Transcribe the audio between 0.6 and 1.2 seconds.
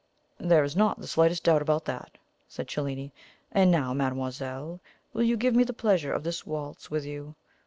is not the